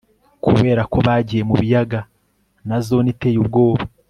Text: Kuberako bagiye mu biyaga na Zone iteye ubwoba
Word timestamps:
Kuberako 0.43 0.97
bagiye 1.07 1.41
mu 1.49 1.55
biyaga 1.61 1.99
na 2.67 2.77
Zone 2.85 3.07
iteye 3.13 3.37
ubwoba 3.43 3.83